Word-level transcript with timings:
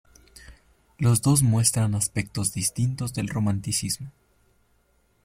Los 0.97 1.21
dos 1.21 1.43
muestran 1.43 1.93
aspectos 1.93 2.53
distintos 2.55 3.13
del 3.13 3.27
Romanticismo. 3.27 4.11